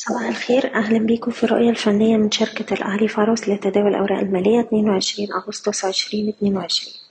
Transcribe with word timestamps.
صباح 0.00 0.22
الخير. 0.22 0.74
أهلا 0.74 0.98
بيكم 0.98 1.30
في 1.30 1.44
الرؤية 1.44 1.70
الفنية 1.70 2.16
من 2.16 2.30
شركة 2.30 2.74
الأهلي 2.74 3.08
فاروس 3.08 3.48
لتداول 3.48 3.88
الأوراق 3.88 4.18
المالية 4.18 4.60
22 4.60 5.32
أغسطس 5.32 5.84
2022 5.84 7.09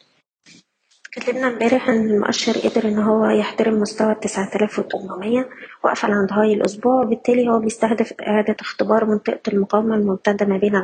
اتكلمنا 1.18 1.48
امبارح 1.48 1.90
إن 1.90 2.10
المؤشر 2.10 2.52
قدر 2.70 2.88
إن 2.88 3.00
هو 3.00 3.26
يحترم 3.26 3.74
مستوى 3.82 4.12
آلاف 4.56 4.80
وتمنمية 4.80 5.50
وقفل 5.84 6.12
عند 6.12 6.32
هاي 6.32 6.54
الأسبوع 6.54 7.02
وبالتالي 7.02 7.50
هو 7.50 7.60
بيستهدف 7.60 8.14
إعادة 8.22 8.56
اختبار 8.60 9.06
منطقة 9.06 9.40
المقاومة 9.48 9.96
الممتدة 9.96 10.46
ما 10.46 10.58
بين 10.58 10.76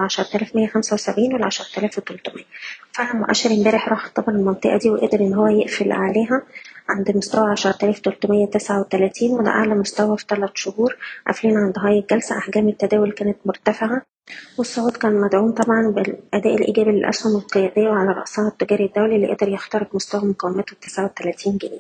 وسبعين 0.93 1.33
والعشرة 1.33 1.79
آلاف 1.79 1.97
وتلتمية. 1.97 2.43
فعلا 2.91 3.13
المؤشر 3.13 3.49
امبارح 3.51 3.89
راح 3.89 4.03
اختبر 4.05 4.29
المنطقة 4.33 4.77
دي 4.77 4.89
وقدر 4.89 5.19
إن 5.19 5.33
هو 5.33 5.47
يقفل 5.47 5.91
عليها 5.91 6.41
عند 6.89 7.17
مستوى 7.17 7.51
عشرة 7.51 7.77
آلاف 7.83 7.99
تلتمية 7.99 8.45
تسعة 8.45 8.79
وتلاتين 8.79 9.31
وده 9.31 9.49
أعلى 9.49 9.75
مستوى 9.75 10.17
في 10.17 10.25
تلات 10.25 10.57
شهور 10.57 10.97
قافلين 11.27 11.57
عند 11.57 11.73
هاي 11.79 11.99
الجلسة. 11.99 12.37
أحجام 12.37 12.67
التداول 12.69 13.11
كانت 13.11 13.37
مرتفعة. 13.45 14.14
والصعود 14.57 14.97
كان 14.97 15.21
مدعوم 15.21 15.51
طبعا 15.51 15.87
بالأداء 15.87 16.55
الإيجابي 16.55 16.91
للأسهم 16.91 17.35
القيادية 17.35 17.89
وعلى 17.89 18.11
رأسها 18.11 18.47
التجاري 18.47 18.85
الدولي 18.85 19.15
اللي 19.15 19.33
قدر 19.33 19.49
يخترق 19.49 19.95
مستوى 19.95 20.29
مقاومته 20.29 20.75
تسعة 20.81 21.05
وتلاتين 21.05 21.57
جنيه. 21.57 21.79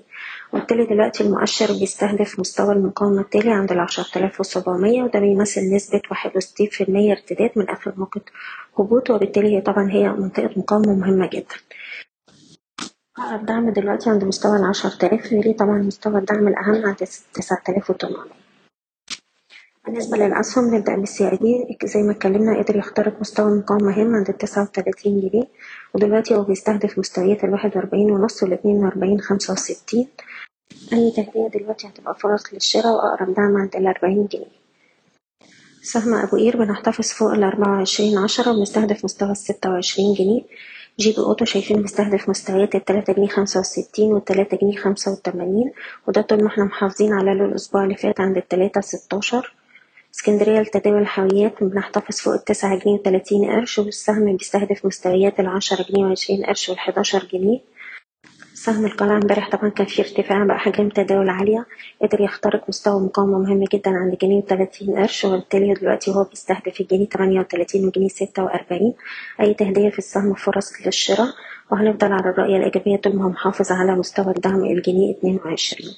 وبالتالي 0.53 0.85
دلوقتي 0.85 1.23
المؤشر 1.23 1.73
بيستهدف 1.79 2.39
مستوى 2.39 2.73
المقاومة 2.73 3.21
التالي 3.21 3.51
عند 3.51 3.71
العشرة 3.71 4.19
آلاف 4.19 4.39
وسبعمية 4.39 5.03
وده 5.03 5.19
بيمثل 5.19 5.75
نسبة 5.75 6.01
واحد 6.11 6.31
وستين 6.37 6.67
في 6.67 6.83
المية 6.83 7.11
ارتداد 7.11 7.51
من 7.55 7.69
آخر 7.69 7.93
نقطة 7.97 8.21
هبوط 8.79 9.09
وبالتالي 9.09 9.57
هي 9.57 9.61
طبعا 9.61 9.91
هي 9.91 10.09
منطقة 10.09 10.49
مقاومة 10.57 10.93
مهمة 10.95 11.29
جدا. 11.33 11.55
أقرب 13.17 13.45
دعم 13.45 13.69
دلوقتي 13.69 14.09
عند 14.09 14.23
مستوى 14.23 14.57
العشرة 14.57 15.05
آلاف 15.07 15.31
يلي 15.31 15.53
طبعا 15.53 15.77
مستوى 15.77 16.17
الدعم 16.17 16.47
الأهم 16.47 16.85
عند 16.85 16.95
تسعة 17.33 17.61
آلاف 17.69 17.89
وتمنمية. 17.89 18.44
بالنسبة 19.85 20.17
للأسهم 20.17 20.75
نبدأ 20.75 20.95
بالسي 20.95 21.29
اي 21.31 21.37
دي 21.37 21.77
زي 21.87 22.01
ما 22.03 22.11
اتكلمنا 22.11 22.57
قدر 22.63 22.75
يخترق 22.75 23.19
مستوى 23.19 23.57
مقاومة 23.57 23.83
مهم 23.85 24.15
عند 24.15 24.29
التسعة 24.29 24.63
وتلاتين 24.63 25.19
جنيه 25.29 25.47
ودلوقتي 25.93 26.35
هو 26.35 26.43
بيستهدف 26.43 26.99
مستويات 26.99 27.43
الواحد 27.43 27.77
وأربعين 27.77 28.11
ونص 28.11 28.43
والاتنين 28.43 28.83
وأربعين 28.83 29.21
خمسة 29.21 29.53
وستين. 29.53 30.07
أي 30.93 31.11
تهدية 31.11 31.47
دلوقتي 31.59 31.87
هتبقى 31.87 32.15
فرص 32.15 32.53
للشراء 32.53 32.93
وأقرب 32.93 33.33
دعم 33.33 33.57
عند 33.57 33.75
الأربعين 33.75 34.27
جنيه. 34.31 34.55
سهم 35.81 36.13
أبو 36.13 36.37
قير 36.37 36.57
بنحتفظ 36.57 37.05
فوق 37.07 37.31
الأربعة 37.31 37.71
وعشرين 37.77 38.17
عشرة 38.17 38.51
وبنستهدف 38.51 39.05
مستوى 39.05 39.31
الستة 39.31 39.69
وعشرين 39.69 40.13
جنيه. 40.13 40.41
جيب 40.99 41.15
أوتو 41.15 41.45
شايفين 41.45 41.81
بيستهدف 41.81 42.29
مستويات 42.29 42.75
التلاتة 42.75 43.13
جنيه 43.13 43.27
خمسة 43.27 43.59
وستين 43.59 44.13
والتلاتة 44.13 44.57
جنيه 44.57 44.77
خمسة 44.77 45.11
وتمانين 45.11 45.71
وده 46.07 46.21
طول 46.21 46.41
ما 46.43 46.47
إحنا 46.47 46.63
محافظين 46.63 47.13
على 47.13 47.31
الأسبوع 47.31 47.83
اللي 47.83 47.95
فات 47.95 48.21
عند 48.21 48.37
التلاتة 48.37 48.81
ستاشر. 48.81 49.53
اسكندرية 50.15 50.59
لتداول 50.61 51.01
الحاويات 51.01 51.63
بنحتفظ 51.63 52.17
فوق 52.19 52.33
التسعة 52.33 52.79
جنيه 52.79 52.93
وتلاتين 52.93 53.51
قرش 53.51 53.79
والسهم 53.79 54.37
بيستهدف 54.37 54.85
مستويات 54.85 55.39
العشرة 55.39 55.85
جنيه 55.89 56.05
وعشرين 56.05 56.45
قرش 56.45 56.69
والحداشر 56.69 57.27
جنيه. 57.33 57.59
سهم 58.53 58.85
القلعة 58.85 59.15
امبارح 59.15 59.49
طبعا 59.49 59.69
كان 59.69 59.85
فيه 59.87 60.03
ارتفاع 60.03 60.43
بأحجام 60.43 60.89
تداول 60.89 61.29
عالية 61.29 61.65
قدر 62.01 62.21
يخترق 62.21 62.63
مستوى 62.69 63.01
مقاومة 63.01 63.39
مهم 63.39 63.63
جدا 63.73 63.91
عند 63.91 64.17
جنيه 64.21 64.37
وتلاتين 64.37 64.95
قرش 64.95 65.25
وبالتالي 65.25 65.73
دلوقتي 65.73 66.11
هو 66.11 66.23
بيستهدف 66.23 66.81
الجنيه 66.81 67.05
تمانية 67.05 67.39
وتلاتين 67.39 67.87
وجنيه 67.87 68.07
ستة 68.07 68.43
وأربعين. 68.43 68.93
أي 69.41 69.53
تهدية 69.53 69.89
في 69.89 69.97
السهم 69.99 70.33
فرص 70.33 70.71
للشراء 70.85 71.27
وهنفضل 71.71 72.11
على 72.11 72.29
الرؤية 72.29 72.57
الإيجابية 72.57 72.97
طول 72.97 73.15
ما 73.15 73.25
هو 73.25 73.29
محافظ 73.29 73.71
على 73.71 73.95
مستوى 73.95 74.33
الدعم 74.35 74.65
الجنيه 74.65 75.17
اتنين 75.17 75.39
وعشرين. 75.45 75.91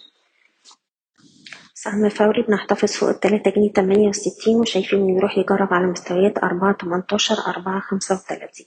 سهم 1.83 2.09
فوري 2.09 2.41
بنحتفظ 2.41 2.91
فوق 2.91 3.09
التلاتة 3.09 3.51
جنيه 3.51 3.71
تمانية 3.71 4.09
وستين 4.09 4.55
وشايفين 4.55 5.09
يروح 5.09 5.37
يجرب 5.37 5.73
على 5.73 5.87
مستويات 5.87 6.43
أربعة 6.43 6.73
تمنتاشر 6.73 7.35
أربعة 7.47 7.79
خمسة 7.79 8.15
وتلاتين. 8.15 8.65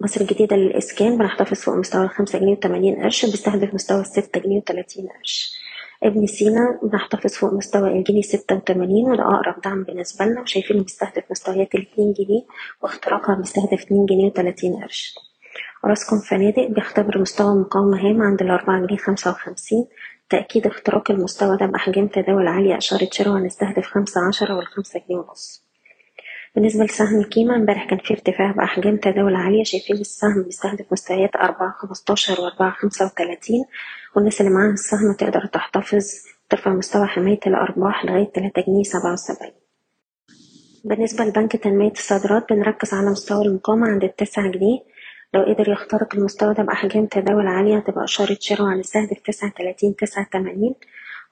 مصر 0.00 0.20
الجديدة 0.20 0.56
للإسكان 0.56 1.18
بنحتفظ 1.18 1.56
فوق 1.60 1.74
مستوى 1.74 2.04
الخمسة 2.04 2.38
جنيه 2.38 2.52
وتمانين 2.52 3.02
قرش 3.02 3.24
بيستهدف 3.26 3.74
مستوى 3.74 4.00
الستة 4.00 4.40
جنيه 4.40 4.56
وتلاتين 4.58 5.08
قرش. 5.08 5.52
ابن 6.02 6.26
سينا 6.26 6.78
بنحتفظ 6.82 7.32
فوق 7.34 7.52
مستوى 7.52 7.92
الجنيه 7.98 8.22
ستة 8.22 8.56
وتمانين 8.56 9.10
وده 9.10 9.22
أقرب 9.22 9.60
دعم 9.60 9.84
بالنسبة 9.84 10.24
لنا 10.24 10.40
وشايفين 10.40 10.82
بيستهدف 10.82 11.24
مستويات 11.30 11.74
الاتنين 11.74 12.12
جنيه 12.12 12.42
واختراقها 12.82 13.34
بيستهدف 13.34 13.82
اتنين 13.82 14.06
جنيه 14.06 14.26
وتلاتين 14.26 14.82
قرش. 14.82 15.14
راسكم 15.84 16.18
فنادق 16.18 16.66
بيختبر 16.66 17.18
مستوى 17.18 17.54
مقاومة 17.54 18.00
هام 18.08 18.22
عند 18.22 18.42
الأربعة 18.42 18.86
جنيه 18.86 18.98
خمسة 18.98 19.30
وخمسين. 19.30 19.86
تأكيد 20.30 20.66
اختراق 20.66 21.10
المستوى 21.10 21.56
ده 21.56 21.66
بأحجام 21.66 22.06
تداول 22.08 22.46
عالية 22.48 22.78
أشارة 22.78 23.08
شراء 23.12 23.36
هنستهدف 23.36 23.86
خمسة 23.86 24.20
عشرة 24.28 24.56
والخمسة 24.56 25.00
جنيه 25.08 25.18
ونص. 25.18 25.64
بالنسبة 26.54 26.84
لسهم 26.84 27.20
الكيما 27.20 27.56
امبارح 27.56 27.84
كان 27.90 27.98
فيه 27.98 28.14
ارتفاع 28.14 28.52
بأحجام 28.52 28.96
تداول 28.96 29.34
عالية 29.34 29.64
شايفين 29.64 29.96
السهم 29.96 30.42
بيستهدف 30.42 30.92
مستويات 30.92 31.36
أربعة 31.36 31.74
خمستاشر 31.78 32.40
وأربعة 32.40 32.70
خمسة 32.70 33.04
وتلاتين 33.06 33.64
والناس 34.16 34.40
اللي 34.40 34.52
معاها 34.52 34.72
السهم 34.72 35.12
تقدر 35.12 35.46
تحتفظ 35.46 36.04
ترفع 36.50 36.70
مستوى 36.70 37.06
حماية 37.06 37.40
الأرباح 37.46 38.04
لغاية 38.04 38.32
تلاتة 38.32 38.62
جنيه 38.68 38.82
سبعة 38.82 39.12
وسبعين. 39.12 39.52
بالنسبة 40.84 41.24
لبنك 41.24 41.56
تنمية 41.56 41.90
الصادرات 41.92 42.52
بنركز 42.52 42.94
على 42.94 43.10
مستوى 43.10 43.46
المقاومة 43.46 43.88
عند 43.88 44.04
التسعة 44.04 44.50
جنيه 44.50 44.78
لو 45.34 45.42
قدر 45.42 45.68
يخترق 45.68 46.14
المستوى 46.14 46.54
ده 46.54 46.62
بأحجام 46.62 47.06
تداول 47.06 47.46
عالية 47.46 47.76
هتبقى 47.76 48.04
إشارة 48.04 48.36
شراء 48.40 48.62
وهنستهدف 48.62 49.18
تسعة 49.26 49.50
تلاتين 49.50 49.96
تسعة 49.96 50.26
تمانين. 50.32 50.74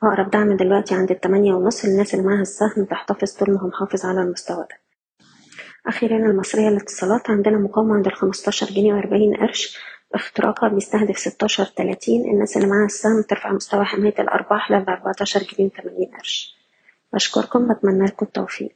وأقرب 0.02 0.30
دعم 0.30 0.56
دلوقتي 0.56 0.94
عند 0.94 1.10
التمانية 1.10 1.52
ونص 1.54 1.84
للناس 1.84 2.14
اللي 2.14 2.26
معاها 2.26 2.42
السهم 2.42 2.84
تحتفظ 2.84 3.32
طول 3.32 3.50
ما 3.54 3.60
هو 3.60 3.66
محافظ 3.68 4.06
على 4.06 4.20
المستوى 4.20 4.66
ده. 4.70 4.78
أخيرا 5.86 6.16
المصرية 6.16 6.68
للاتصالات 6.68 7.30
عندنا 7.30 7.58
مقاومة 7.58 7.94
عند 7.94 8.06
الخمستاشر 8.06 8.66
جنيه 8.66 8.94
وأربعين 8.94 9.34
قرش 9.36 9.78
اختراقها 10.14 10.68
بيستهدف 10.68 11.18
ستاشر 11.18 11.64
تلاتين. 11.64 12.24
الناس 12.30 12.56
اللي 12.56 12.68
معاها 12.68 12.86
السهم 12.86 13.22
ترفع 13.22 13.52
مستوى 13.52 13.84
حماية 13.84 14.14
الأرباح 14.18 14.70
لأربعتاشر 14.70 15.40
جنيه 15.40 15.66
وتمانين 15.70 16.10
قرش. 16.18 16.56
بشكركم 17.12 17.68
بتمنى 17.74 18.04
لكم 18.04 18.26
التوفيق. 18.26 18.75